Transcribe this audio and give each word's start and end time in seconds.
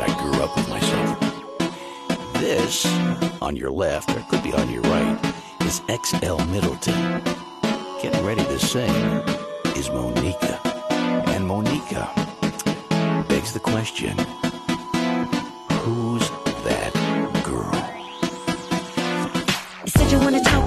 I 0.00 0.22
grew 0.22 0.42
up 0.42 0.56
with 0.56 0.68
myself. 0.68 1.18
This, 2.34 2.86
on 3.42 3.56
your 3.56 3.70
left, 3.70 4.10
or 4.10 4.20
could 4.30 4.42
be 4.42 4.52
on 4.52 4.70
your 4.70 4.82
right, 4.82 5.18
is 5.62 5.82
XL 5.88 6.38
Middleton. 6.46 7.22
Getting 8.02 8.24
ready 8.24 8.42
to 8.44 8.58
sing 8.58 8.94
is 9.76 9.90
Monica. 9.90 10.58
And 11.28 11.46
Monica 11.46 12.10
begs 13.28 13.52
the 13.52 13.60
question 13.60 14.16
who's 15.82 16.28
that 16.64 16.92
girl? 17.44 17.82
You 19.84 19.90
said 19.90 20.12
you 20.12 20.18
wanna. 20.18 20.59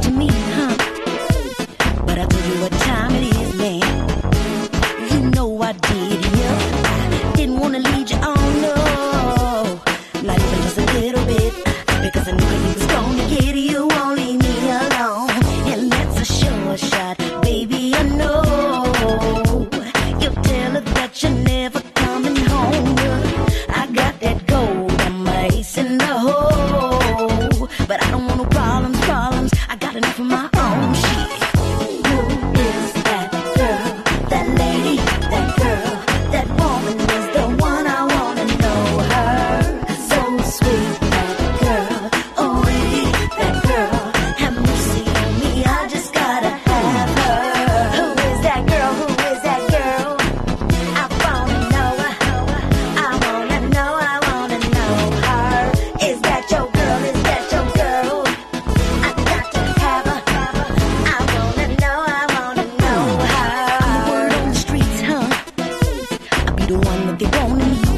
the 66.74 66.80
one 66.80 67.06
that 67.06 67.20
they 67.20 67.26
wanna 67.38 67.66
need. 67.70 67.93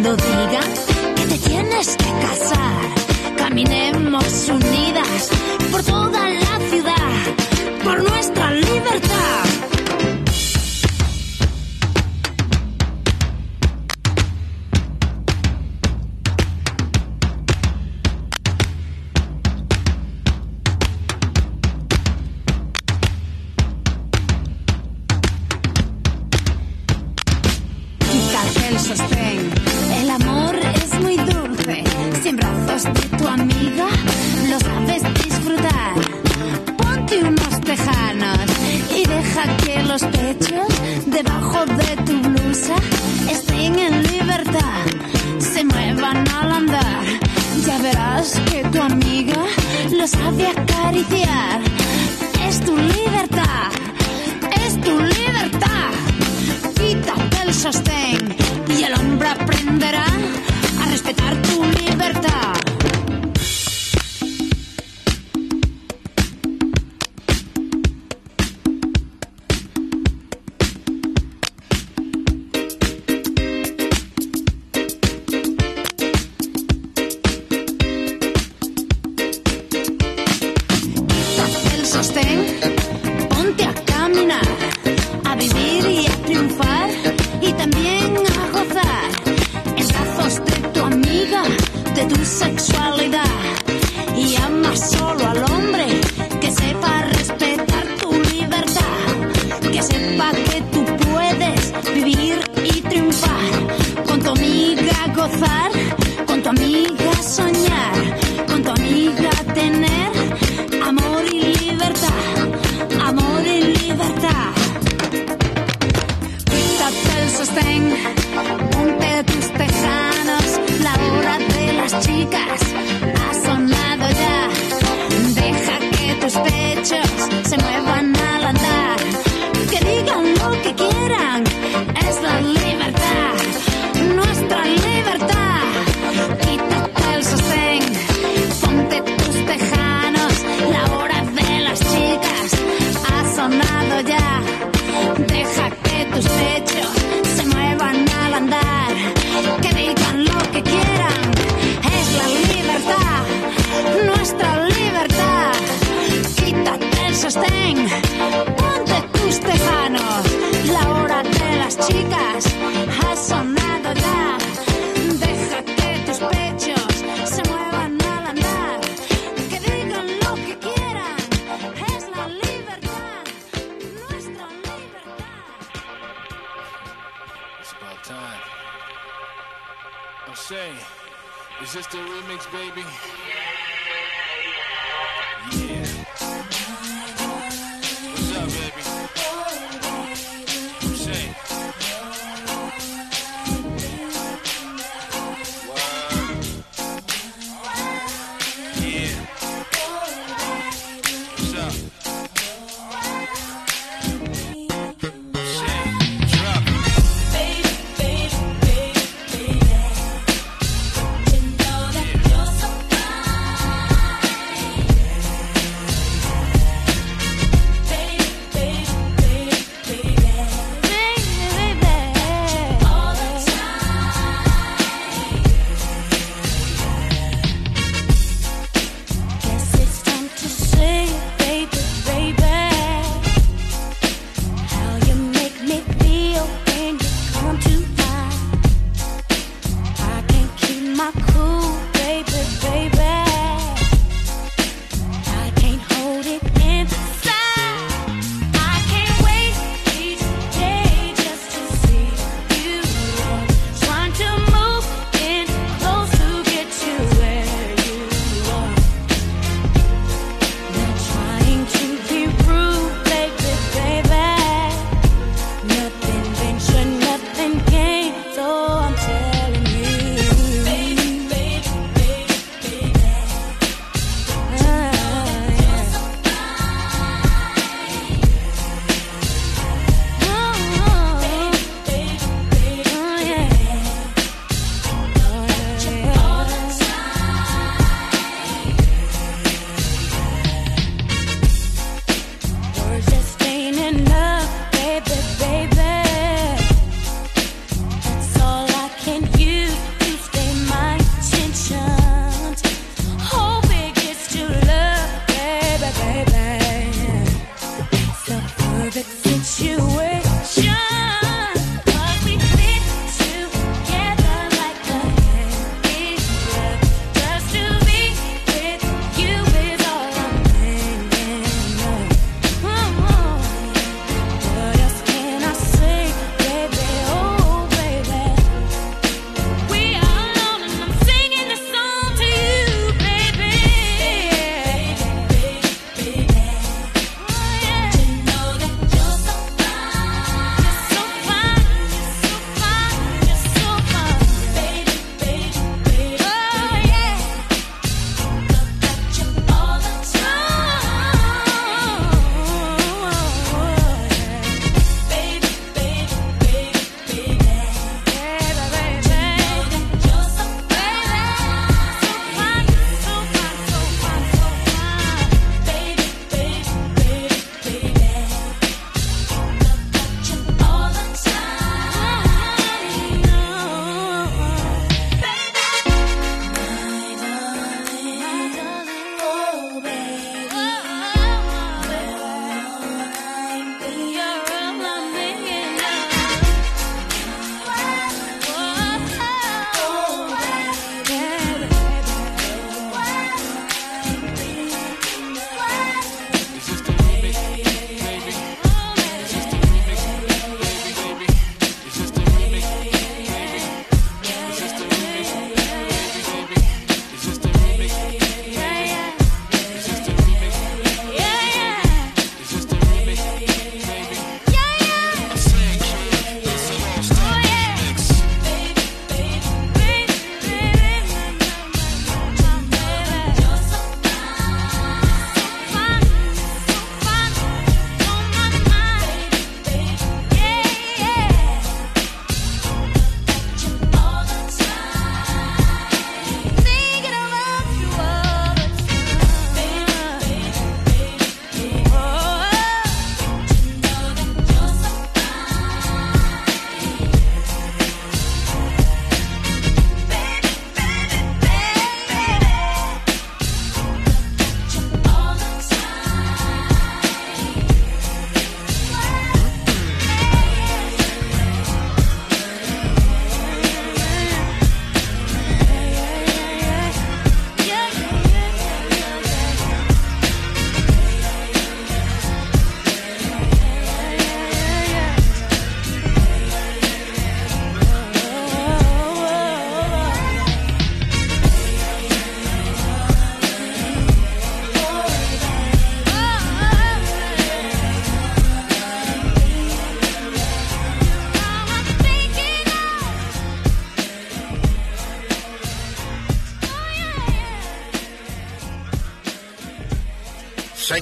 cuando 0.00 0.16
digan 0.16 0.74
que 1.16 1.26
te 1.26 1.38
tienes 1.48 1.96
que 1.96 2.04
casar. 2.04 3.36
Caminemos 3.36 4.48
unidas 4.48 5.28
por 5.72 5.82
toda 5.82 6.30
la 6.30 6.60
ciudad, 6.70 7.82
por 7.82 8.02
nuestra 8.04 8.52
libertad. 8.52 9.47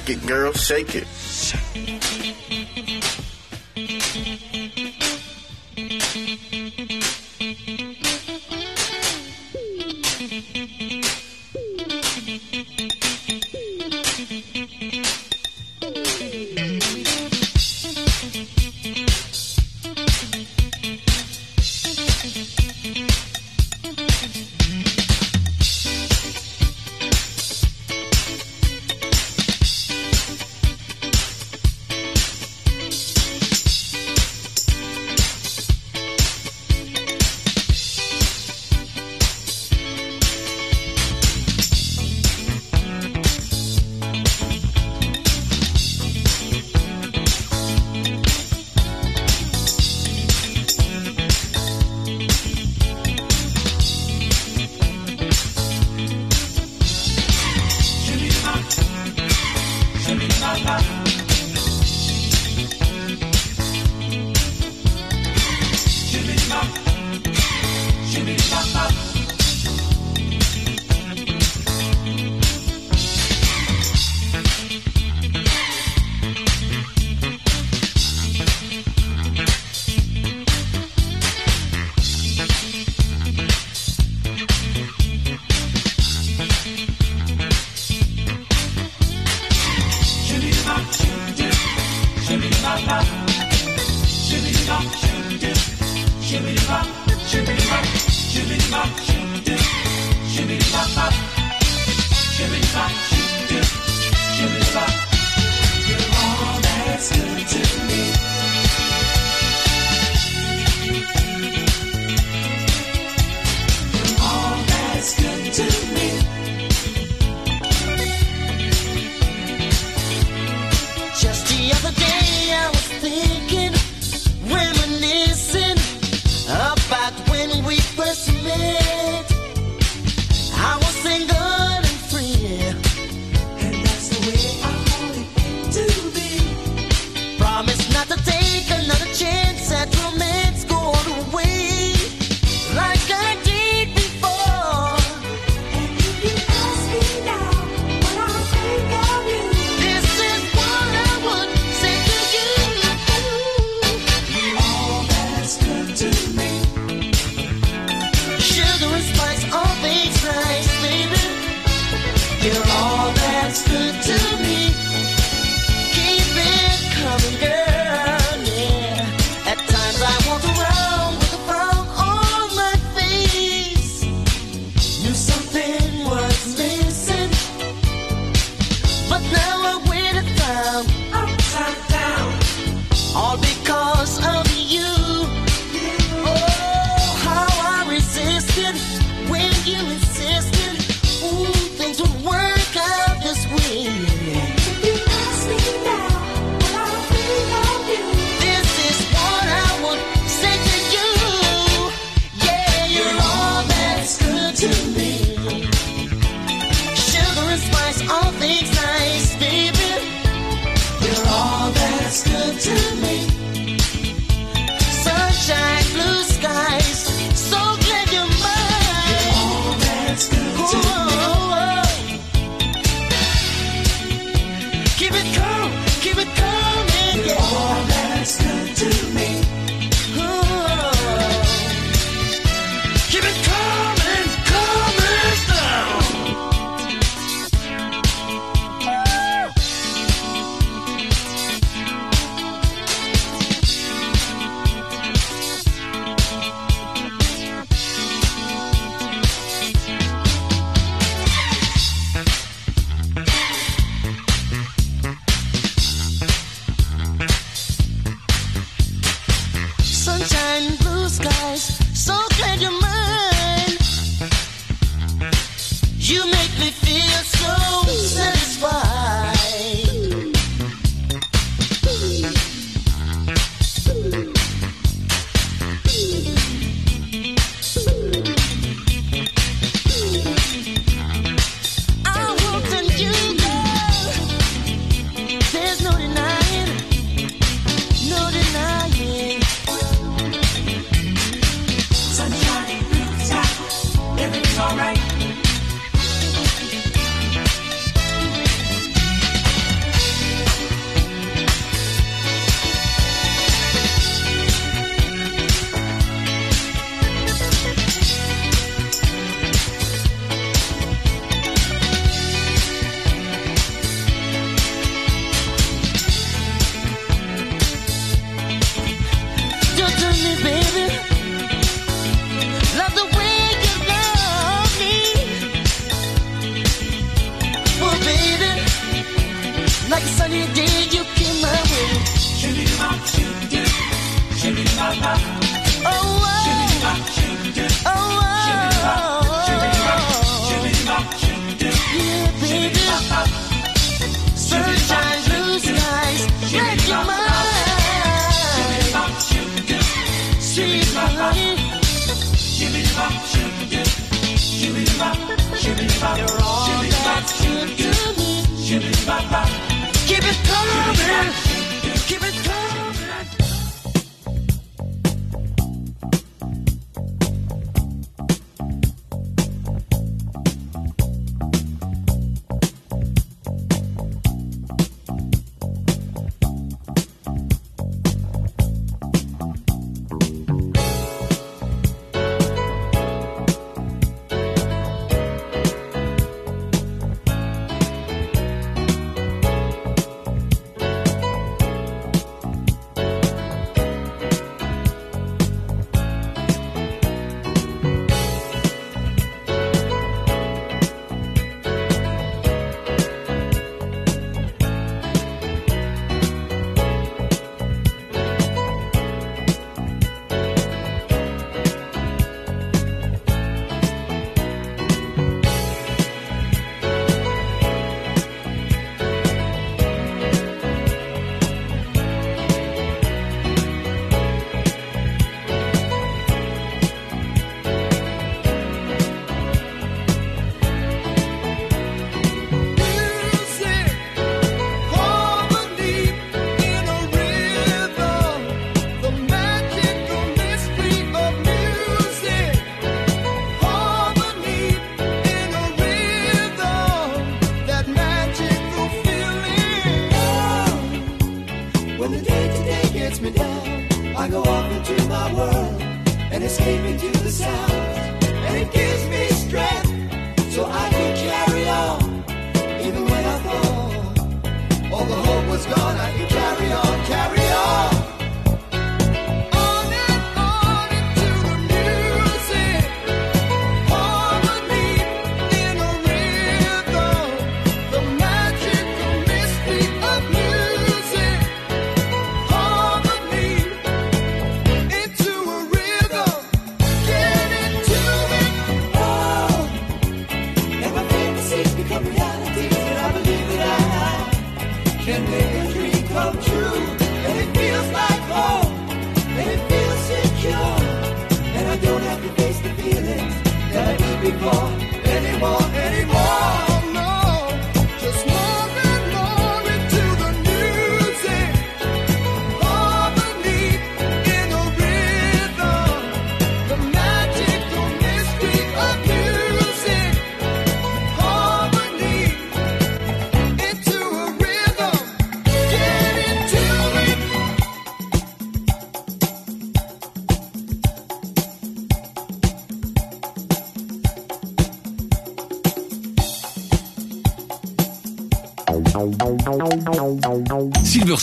It, 0.09 0.25
girl, 0.25 0.53
shake 0.53 0.95
it. 0.95 1.05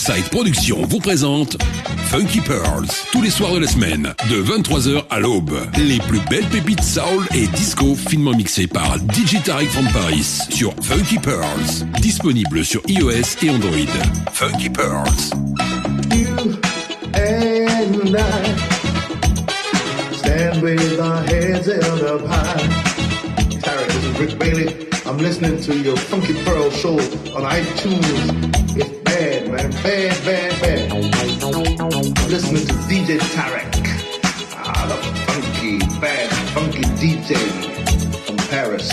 Surfside 0.04 0.28
Productions 0.28 0.82
vous 0.86 0.98
présente 0.98 1.56
Funky 2.08 2.40
Pearls, 2.40 2.88
tous 3.10 3.22
les 3.22 3.30
soirs 3.30 3.54
de 3.54 3.60
la 3.60 3.66
semaine, 3.66 4.12
de 4.28 4.42
23h 4.42 5.04
à 5.08 5.18
l'aube. 5.18 5.54
Les 5.78 5.98
plus 5.98 6.20
belles 6.28 6.46
pépites 6.46 6.82
soul 6.82 7.26
et 7.34 7.46
disco 7.46 7.94
finement 7.94 8.32
mixées 8.32 8.66
par 8.66 8.96
DJ 8.98 9.36
from 9.70 9.88
Paris 9.92 10.40
sur 10.50 10.74
Funky 10.82 11.18
Pearls, 11.18 11.86
disponible 12.00 12.64
sur 12.64 12.82
iOS 12.86 13.42
et 13.42 13.50
Android. 13.50 13.88
Funky 14.32 14.68
Pearls. 14.68 15.30
You 16.12 16.58
and 17.14 18.16
I 18.16 18.56
stand 20.16 20.62
with 20.62 21.00
our 21.00 21.22
heads 21.22 21.66
held 21.66 22.02
up 22.02 22.26
high. 22.26 22.94
Bailey. 24.38 24.68
I'm 25.06 25.18
listening 25.18 25.60
to 25.62 25.76
your 25.78 25.96
Funky 25.96 26.34
Pearl 26.44 26.70
show 26.70 26.94
on 26.94 27.44
iTunes. 27.44 28.53
bad, 29.70 29.82
bad, 30.24 30.60
bad, 30.60 30.90
bad. 30.90 32.28
Listening 32.28 32.66
to 32.66 32.74
DJ 32.88 33.18
Tarek. 33.34 33.72
Ah, 34.56 34.86
the 34.88 34.96
funky, 35.32 35.78
bad, 36.00 36.30
funky 36.52 36.82
DJ 37.00 37.36
from 38.26 38.36
Paris. 38.48 38.88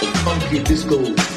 The 0.00 0.06
funky 0.24 0.62
disco 0.62 1.31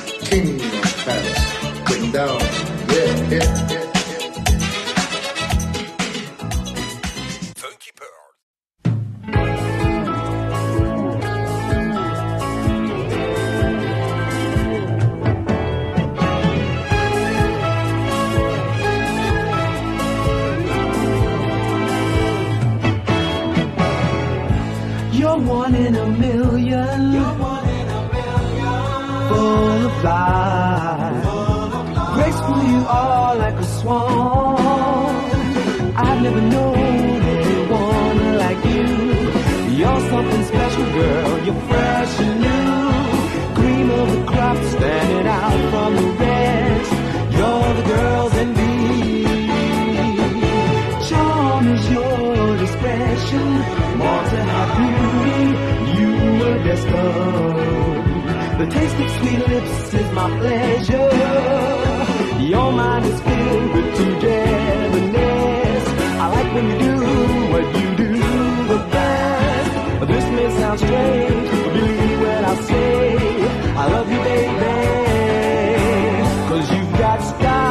watchdog. 77.17 77.64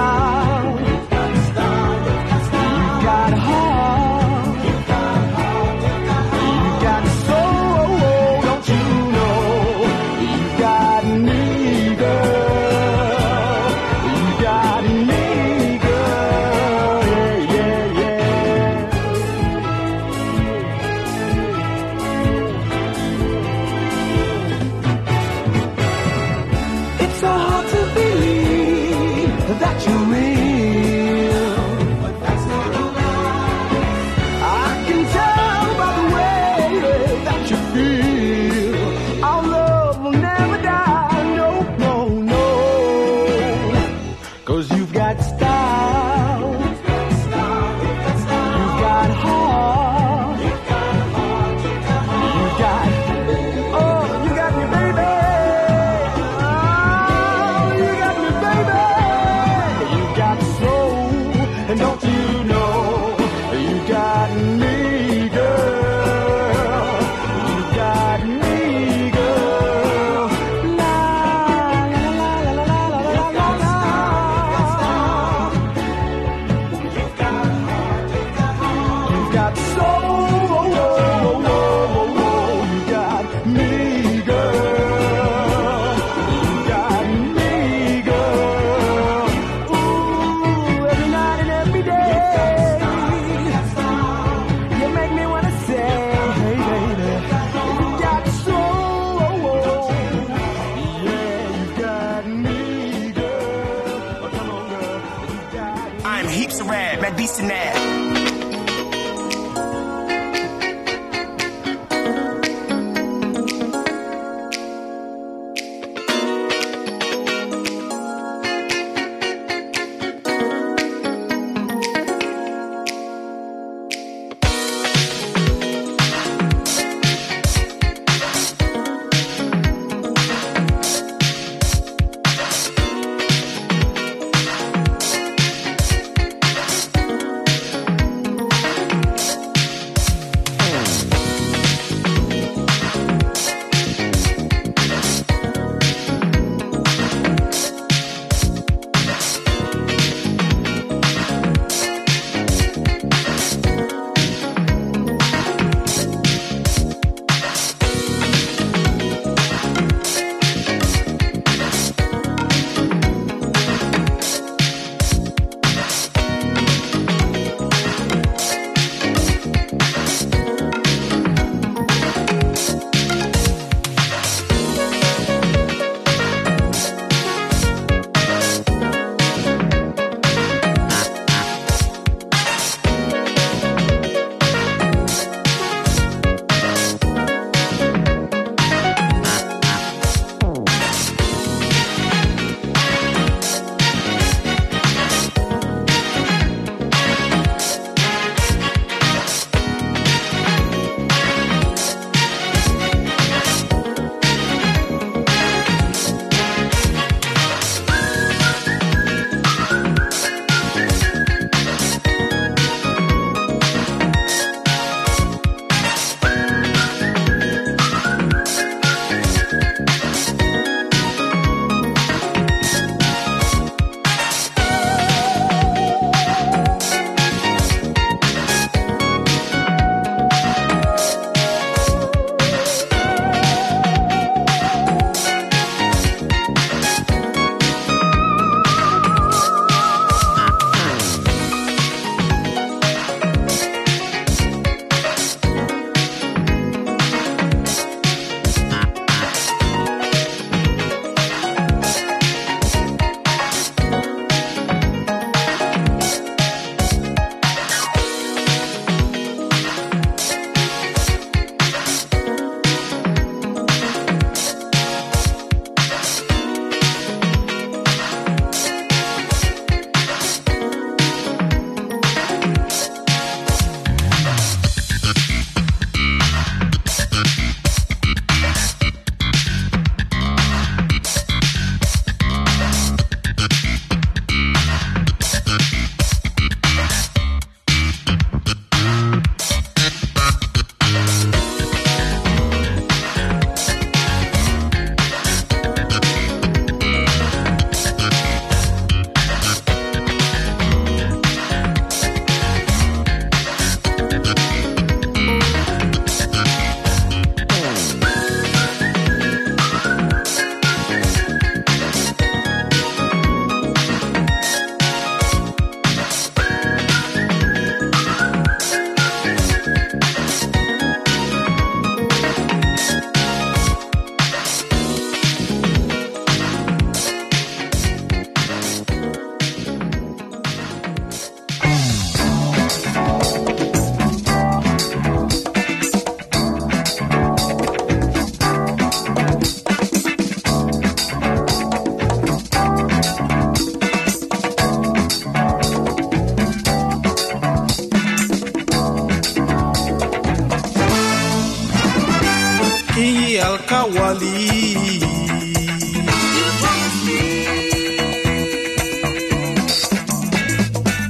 Kinyi 353.85 353.99
Alkawali. 353.99 355.05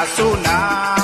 Kamaki 0.06 1.03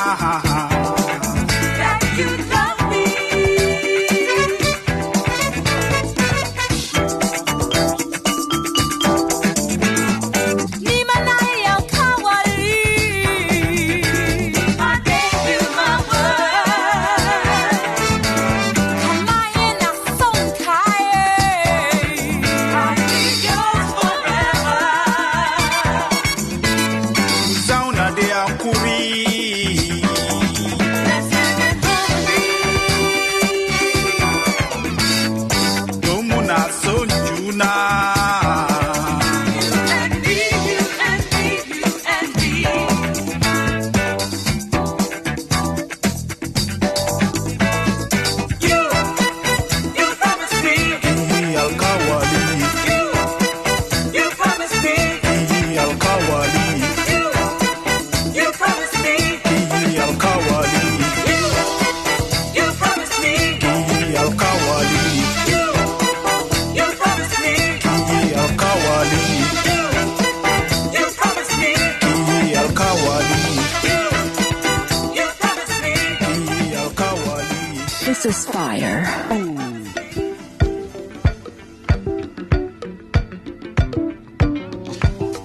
This 78.23 78.37
is 78.37 78.53
fire. 78.53 79.07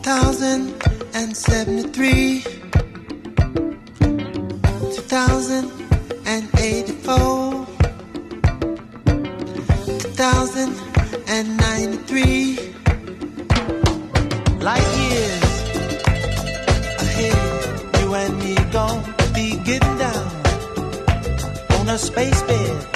thousand 0.03 0.73
and 1.13 1.37
seventy-three, 1.37 2.41
two 4.91 5.01
thousand 5.07 5.71
and 6.25 6.49
eighty-four, 6.59 7.65
two 9.85 10.09
thousand 10.19 10.75
and 11.29 11.55
ninety-three. 11.55 12.59
Light 14.59 14.97
years 14.97 15.44
space 21.97 22.41
bed. 22.43 22.94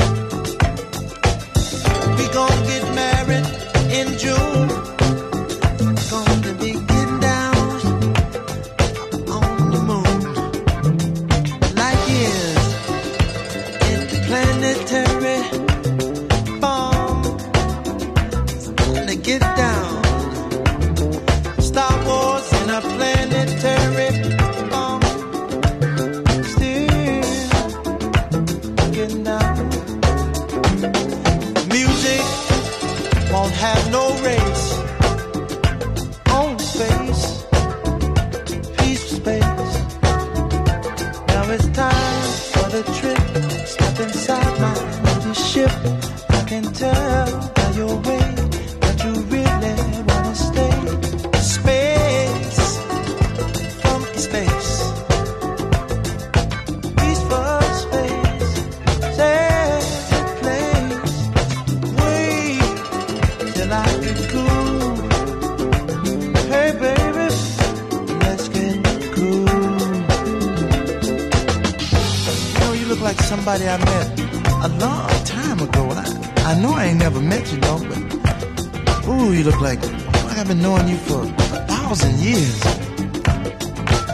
Somebody 73.50 73.68
I 73.68 73.78
met 73.78 74.20
a 74.64 74.70
long 74.78 75.10
time 75.26 75.60
ago. 75.60 75.89
I, 75.89 76.52
I 76.52 76.60
know 76.62 76.72
I 76.72 76.86
ain't 76.86 77.00
never 77.00 77.20
met 77.20 77.52
you, 77.52 77.60
though, 77.60 77.80
but 77.80 79.08
ooh, 79.08 79.34
you 79.34 79.43
look 79.43 79.60
like 79.60 79.82
like 80.26 80.38
I've 80.38 80.47
been 80.47 80.62
knowing 80.62 80.88
you 80.88 80.97
for 80.97 81.24
a 81.24 81.66
thousand 81.66 82.20
years. 82.20 82.60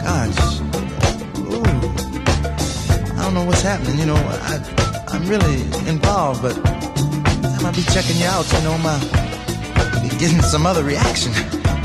Gosh, 0.08 0.40
ooh, 1.52 1.68
I 3.18 3.24
don't 3.24 3.34
know 3.34 3.44
what's 3.44 3.62
happening. 3.62 4.00
You 4.00 4.06
know, 4.06 4.22
I 4.52 4.56
I'm 5.10 5.28
really 5.28 5.64
involved, 5.90 6.42
but 6.42 6.56
I 6.56 7.60
might 7.62 7.76
be 7.76 7.84
checking 7.92 8.16
you 8.16 8.28
out, 8.28 8.46
you 8.54 8.62
know, 8.64 8.78
my 8.78 8.98
be 10.02 10.08
getting 10.18 10.42
some 10.44 10.66
other 10.66 10.84
reaction. 10.84 11.34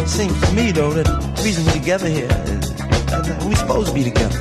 Seems 0.07 0.40
to 0.42 0.53
me 0.55 0.70
though 0.70 0.92
that 0.92 1.07
the 1.07 1.42
reason 1.42 1.66
we're 1.66 1.72
together 1.72 2.09
here 2.09 2.30
is 2.55 2.74
that 2.76 3.44
we 3.44 3.57
supposed 3.57 3.88
to 3.88 3.94
be 3.94 4.05
together. 4.05 4.38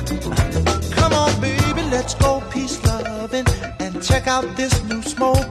Come 0.94 1.12
on, 1.12 1.40
baby. 1.40 1.82
let's 1.90 2.14
go 2.14 2.36
and 2.36 2.39
check 4.10 4.26
out 4.26 4.56
this 4.56 4.82
new 4.84 5.02
smoke. 5.02 5.50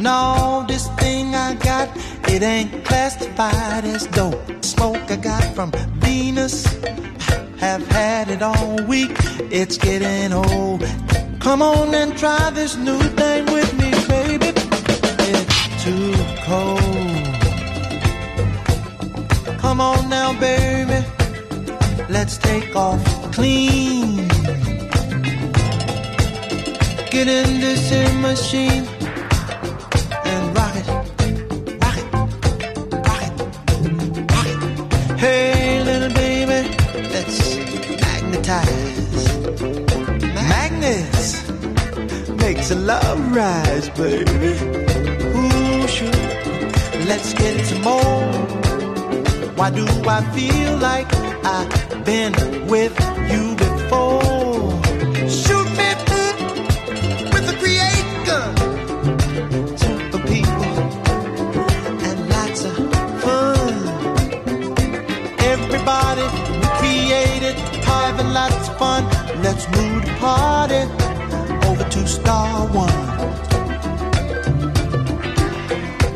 No, 0.00 0.64
this 0.68 0.88
thing 1.00 1.34
I 1.34 1.54
got, 1.54 1.88
it 2.28 2.42
ain't 2.42 2.84
classified 2.84 3.84
as 3.84 4.06
dope. 4.08 4.64
Smoke 4.64 5.10
I 5.10 5.16
got 5.16 5.44
from 5.54 5.70
Venus, 6.00 6.66
have 7.58 7.86
had 7.88 8.28
it 8.28 8.42
all 8.42 8.76
week. 8.88 9.16
It's 9.50 9.78
getting 9.78 10.32
old. 10.32 10.84
Come 11.40 11.62
on 11.62 11.94
and 11.94 12.16
try 12.18 12.50
this 12.50 12.76
new 12.76 13.02
thing 13.20 13.46
with 13.46 13.72
me, 13.80 13.90
baby. 14.08 14.52
It's 15.30 15.84
too 15.84 16.12
cold. 16.48 17.26
Come 19.60 19.80
on 19.80 20.08
now, 20.08 20.32
baby. 20.40 21.06
Let's 22.08 22.36
take 22.38 22.74
off 22.74 23.02
clean. 23.32 24.35
Get 27.16 27.28
in 27.28 27.60
this 27.60 27.92
in 27.92 28.20
machine 28.20 28.84
and 30.26 30.54
rock 30.54 30.76
it, 30.76 30.86
rock 31.80 31.96
it, 31.96 32.12
rock 33.06 33.22
it, 33.22 33.32
rock 34.32 34.46
it. 34.52 35.18
Hey, 35.18 35.82
little 35.82 36.12
baby, 36.12 36.68
let's 37.14 37.56
magnetize. 38.02 39.24
Magnets 40.52 41.48
makes 42.42 42.70
a 42.70 42.74
love 42.74 43.34
rise, 43.34 43.88
baby. 43.96 44.52
Ooh, 45.38 45.88
sure. 45.88 46.12
Let's 47.08 47.32
get 47.32 47.64
some 47.64 47.80
more. 47.80 48.28
Why 49.56 49.70
do 49.70 49.86
I 50.06 50.20
feel 50.34 50.76
like 50.76 51.08
I've 51.46 52.04
been 52.04 52.34
with 52.66 52.94
you 53.30 53.56
before? 53.56 54.25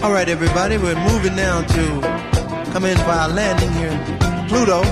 All 0.03 0.12
right, 0.12 0.30
everybody, 0.30 0.78
we're 0.78 0.98
moving 1.11 1.36
now 1.36 1.61
to 1.61 2.01
come 2.72 2.86
in 2.86 2.96
for 2.96 3.11
our 3.11 3.28
landing 3.28 3.70
here 3.72 3.90
Pluto. 4.48 4.82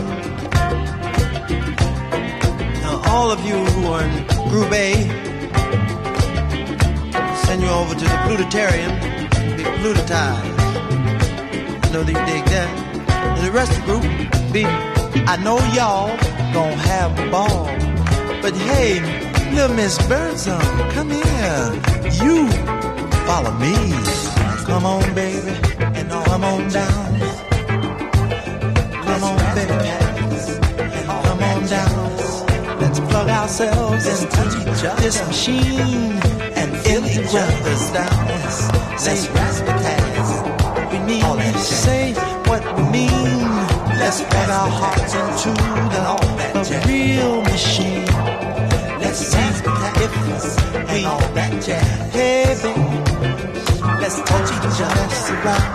Now, 2.82 3.00
all 3.06 3.30
of 3.30 3.42
you 3.42 3.54
who 3.54 3.86
are 3.86 4.02
in 4.02 4.26
Group 4.50 4.70
A, 4.70 4.92
send 7.46 7.62
you 7.62 7.68
over 7.68 7.94
to 7.94 8.04
the 8.04 8.18
Plutarium, 8.26 8.92
be 9.56 9.62
plutotized. 9.80 10.58
I 11.84 11.90
know 11.90 12.02
that 12.02 12.12
you 12.12 12.26
dig 12.26 12.44
that. 12.44 13.38
And 13.38 13.46
the 13.46 13.50
rest 13.50 13.72
of 13.72 13.78
the 13.78 13.84
group, 13.86 14.52
be, 14.52 14.66
I 14.66 15.36
know 15.42 15.56
y'all 15.72 16.08
gonna 16.52 16.76
have 16.76 17.18
a 17.18 17.30
ball. 17.30 17.64
But 18.42 18.54
hey, 18.54 19.00
little 19.54 19.74
Miss 19.74 19.96
Birdsong, 20.06 20.60
come 20.90 21.08
here. 21.08 21.72
You 22.22 22.46
follow 23.24 23.52
me. 23.52 24.17
Come 24.78 24.86
on, 24.86 25.12
baby, 25.12 25.50
and 25.80 26.08
come 26.08 26.44
on 26.44 26.68
down. 26.68 27.18
Come 29.02 29.24
on, 29.24 29.54
baby, 29.56 29.74
come 31.02 31.42
on 31.42 31.66
down. 31.66 32.78
Let's 32.78 33.00
plug 33.00 33.28
ourselves 33.28 34.06
into 34.06 34.94
this 35.00 35.18
machine 35.26 36.12
and 36.54 36.76
feel 36.76 37.04
each 37.06 37.34
other's 37.34 37.90
down. 37.90 38.28
Let's 38.28 39.26
razzmatazz. 39.26 40.92
We 40.92 40.98
mean 41.00 41.22
to 41.54 41.58
say 41.58 42.12
what 42.46 42.62
we 42.76 42.82
mean. 42.84 43.48
Let's 43.98 44.22
put 44.22 44.48
our 44.48 44.70
hearts 44.70 45.12
into 45.12 45.50
the, 45.90 46.02
the 46.62 46.84
real 46.86 47.42
machine. 47.42 48.06
Let's 49.00 49.18
see 49.18 49.38
if 49.38 49.60
we 49.64 49.72
hey, 50.86 52.54
baby. 52.62 53.07
Let's 54.08 54.22
touch 54.24 54.48
each 54.48 54.80
other. 54.80 55.04
Let's 55.04 55.28
rock. 55.44 55.68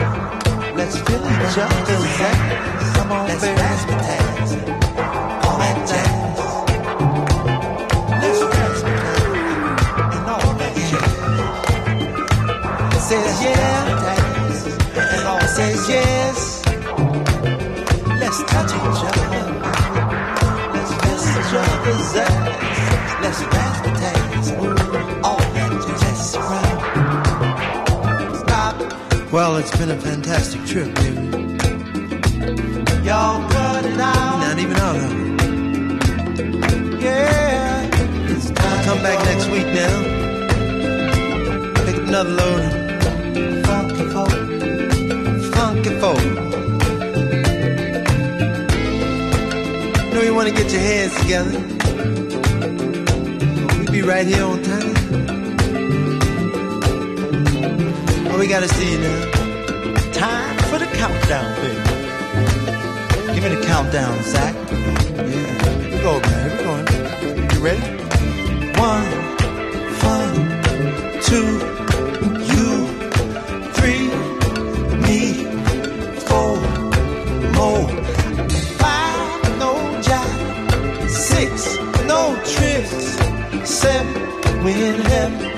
Let's 0.76 0.98
feel 0.98 1.22
each 1.22 1.58
other's 1.62 2.20
ass. 2.20 2.98
Come 2.98 3.12
on, 3.12 3.28
baby. 3.28 3.48
All 5.46 5.58
that 5.62 5.78
jazz. 5.86 6.38
Let's. 8.24 8.42
And 10.18 10.26
all 10.34 10.54
that 10.58 10.74
jazz. 10.90 11.14
Says 13.04 13.38
yeah. 13.44 13.86
And 14.98 15.26
all 15.28 15.46
says 15.46 15.82
yes. 15.88 16.66
Let's 18.18 18.40
touch 18.50 18.72
each 18.74 19.04
other. 19.10 19.30
Let's 20.74 20.92
feel 21.02 21.22
each 21.38 21.54
other's 21.54 22.16
ass. 22.16 22.42
Let's 23.22 23.42
razzmatazz. 23.44 24.73
Well, 29.34 29.58
it's 29.58 29.76
been 29.76 29.90
a 29.90 30.00
fantastic 30.00 30.64
trip, 30.64 30.94
baby. 30.94 31.18
Y'all 33.04 33.50
cut 33.50 33.84
it 33.84 34.00
out. 34.00 34.38
Not 34.38 34.60
even 34.60 34.78
out 34.78 34.96
of 34.96 35.12
it. 35.12 35.42
Yeah. 37.02 37.90
It's 38.30 38.52
time. 38.52 38.86
Come 38.86 39.02
back 39.02 39.26
next 39.26 39.48
week 39.50 39.66
now. 39.74 40.04
Pick 41.84 41.96
up 41.96 42.08
another 42.10 42.30
load. 42.30 42.62
Funky 43.66 44.06
folk. 44.14 44.30
Funky 45.56 45.90
folk. 46.00 46.24
Know 50.14 50.22
you 50.22 50.36
want 50.36 50.48
to 50.48 50.54
get 50.54 50.72
your 50.72 50.82
heads 50.82 51.16
together. 51.22 51.60
We'll 53.80 53.92
be 53.92 54.04
right 54.04 54.28
here 54.28 54.44
on 54.44 54.62
time. 54.62 54.73
We 58.44 58.50
gotta 58.50 58.68
see 58.68 58.98
now. 58.98 59.32
Time 60.12 60.58
for 60.70 60.78
the 60.78 60.86
countdown, 60.98 61.56
baby. 61.62 61.80
Give 63.34 63.42
me 63.42 63.50
the 63.56 63.64
countdown, 63.66 64.22
Zach. 64.24 64.54
Yeah, 64.54 65.80
here 65.80 65.96
we 65.96 66.02
go, 66.04 66.20
man. 66.20 66.50
Here 66.50 66.58
we 66.58 66.64
go. 66.66 67.54
You 67.54 67.60
ready? 67.64 67.84
One, 68.92 69.10
one, 70.12 70.36
two, 71.28 71.50
you, 72.52 72.70
three, 73.78 74.08
me, 75.06 75.20
four, 76.28 76.60
more, 77.56 77.88
five, 78.82 79.60
no 79.64 79.72
jive, 80.08 81.10
six, 81.10 81.78
no 82.12 82.36
tricks, 82.54 83.06
seven, 83.70 84.66
we 84.66 84.74
in 84.74 85.00
heaven, 85.00 85.53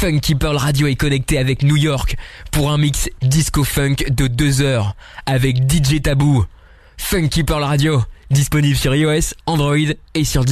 Funky 0.00 0.34
Pearl 0.34 0.56
Radio 0.56 0.86
est 0.86 0.94
connecté 0.94 1.36
avec 1.36 1.62
New 1.62 1.76
York 1.76 2.16
pour 2.52 2.70
un 2.70 2.78
mix 2.78 3.10
disco 3.20 3.64
funk 3.64 3.96
de 4.08 4.28
deux 4.28 4.62
heures 4.62 4.96
avec 5.26 5.70
DJ 5.70 6.00
Taboo. 6.00 6.46
Funky 6.96 7.44
Pearl 7.44 7.62
Radio, 7.64 8.02
disponible 8.30 8.76
sur 8.76 8.94
iOS, 8.94 9.34
Android 9.44 9.76
et 10.14 10.24
sur 10.24 10.46